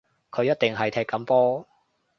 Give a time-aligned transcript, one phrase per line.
[0.31, 1.67] 佢一定係踢緊波